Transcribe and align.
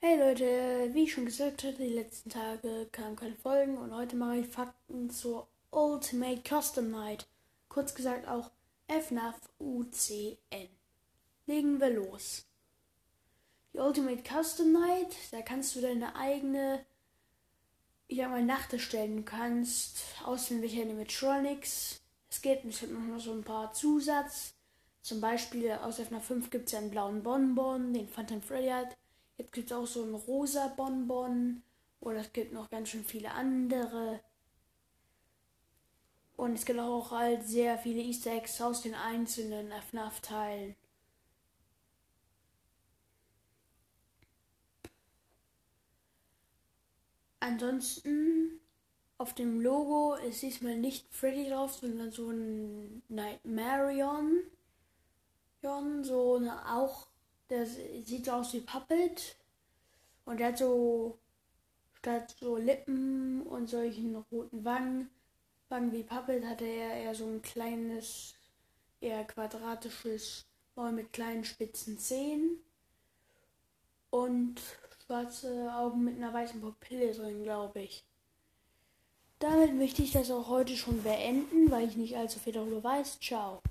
Hey 0.00 0.16
Leute, 0.16 0.94
wie 0.94 1.02
ich 1.02 1.12
schon 1.12 1.24
gesagt 1.24 1.64
hatte, 1.64 1.82
die 1.82 1.92
letzten 1.92 2.30
Tage 2.30 2.86
kamen 2.92 3.16
keine 3.16 3.34
Folgen 3.34 3.76
und 3.76 3.92
heute 3.92 4.14
mache 4.14 4.36
ich 4.36 4.46
Fakten 4.46 5.10
zur 5.10 5.48
Ultimate 5.72 6.40
Custom 6.48 6.92
Night. 6.92 7.26
Kurz 7.68 7.96
gesagt 7.96 8.28
auch 8.28 8.52
FNAF 8.86 9.34
UCN. 9.58 10.68
Legen 11.46 11.80
wir 11.80 11.90
los. 11.90 12.46
Die 13.74 13.80
Ultimate 13.80 14.22
Custom 14.22 14.70
Night, 14.70 15.16
da 15.32 15.42
kannst 15.42 15.74
du 15.74 15.80
deine 15.80 16.14
eigene, 16.14 16.86
ich 18.06 18.18
sag 18.18 18.30
mal, 18.30 18.44
Nacht 18.44 18.72
erstellen. 18.72 19.16
Du 19.16 19.22
kannst 19.24 19.98
auswählen, 20.24 20.62
welche 20.62 20.82
Animatronics 20.82 22.00
es 22.30 22.40
gibt. 22.40 22.64
Es 22.66 22.78
gibt 22.78 22.92
noch 22.92 23.18
so 23.18 23.32
ein 23.32 23.42
paar 23.42 23.72
Zusatz. 23.72 24.54
Zum 25.02 25.20
Beispiel 25.20 25.72
aus 25.72 25.98
FNAF 25.98 26.24
5 26.24 26.50
gibt 26.50 26.66
es 26.66 26.72
ja 26.72 26.78
einen 26.78 26.92
blauen 26.92 27.24
Bonbon, 27.24 27.92
den 27.92 28.08
Phantom 28.08 28.40
Freddy 28.40 28.68
hat. 28.68 28.96
Jetzt 29.38 29.52
gibt 29.52 29.70
es 29.70 29.76
auch 29.76 29.86
so 29.86 30.02
ein 30.02 30.14
rosa 30.14 30.68
Bonbon. 30.68 31.62
Oder 32.00 32.18
es 32.18 32.32
gibt 32.32 32.52
noch 32.52 32.68
ganz 32.68 32.90
schön 32.90 33.04
viele 33.04 33.30
andere. 33.30 34.20
Und 36.36 36.54
es 36.54 36.64
gibt 36.64 36.78
auch 36.78 37.10
halt 37.10 37.44
sehr 37.44 37.78
viele 37.78 38.02
Easter 38.02 38.32
Eggs 38.32 38.60
aus 38.60 38.82
den 38.82 38.94
einzelnen 38.94 39.72
FNAF-Teilen. 39.72 40.76
Ansonsten 47.40 48.60
auf 49.16 49.34
dem 49.34 49.60
Logo 49.60 50.14
ist 50.14 50.42
diesmal 50.42 50.76
nicht 50.76 51.12
Freddy 51.12 51.48
drauf, 51.48 51.74
sondern 51.74 52.12
so 52.12 52.30
ein 52.30 53.02
Nightmarion. 53.08 54.42
So 55.60 56.36
eine 56.36 56.72
auch 56.72 57.08
der 57.50 57.66
sieht 57.66 58.26
so 58.26 58.32
aus 58.32 58.52
wie 58.52 58.60
Puppet. 58.60 59.36
Und 60.24 60.40
der 60.40 60.48
hat 60.48 60.58
so, 60.58 61.18
statt 61.94 62.34
so 62.38 62.56
Lippen 62.56 63.42
und 63.42 63.68
solchen 63.68 64.16
roten 64.30 64.64
Wangen, 64.64 65.10
Wangen 65.68 65.92
wie 65.92 66.02
Puppet, 66.02 66.44
hatte 66.44 66.64
er 66.64 66.94
eher 66.94 67.14
so 67.14 67.26
ein 67.26 67.42
kleines, 67.42 68.34
eher 69.00 69.24
quadratisches 69.24 70.44
Maul 70.76 70.92
mit 70.92 71.12
kleinen 71.12 71.44
spitzen 71.44 71.98
Zähnen. 71.98 72.58
Und 74.10 74.60
schwarze 75.06 75.72
Augen 75.74 76.04
mit 76.04 76.16
einer 76.16 76.32
weißen 76.32 76.60
Pupille 76.60 77.12
drin, 77.12 77.42
glaube 77.42 77.80
ich. 77.80 78.04
Damit 79.38 79.74
möchte 79.74 80.02
ich 80.02 80.12
das 80.12 80.30
auch 80.30 80.48
heute 80.48 80.76
schon 80.76 81.02
beenden, 81.02 81.70
weil 81.70 81.88
ich 81.88 81.96
nicht 81.96 82.16
allzu 82.16 82.38
viel 82.38 82.52
darüber 82.52 82.82
weiß. 82.82 83.20
Ciao. 83.20 83.62